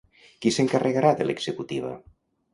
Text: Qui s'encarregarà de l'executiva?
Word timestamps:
Qui 0.45 0.53
s'encarregarà 0.55 1.13
de 1.21 1.29
l'executiva? 1.29 1.95